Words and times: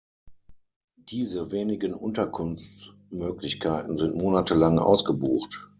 Diese 0.95 1.51
wenigen 1.51 1.93
Unterkunftsmöglichkeiten 1.93 3.99
sind 3.99 4.15
monatelang 4.17 4.79
ausgebucht. 4.79 5.67